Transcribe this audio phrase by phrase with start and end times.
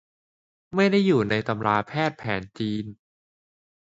[0.75, 2.85] ไม่ได้อยู่ในตำราแพทย์แผนจีน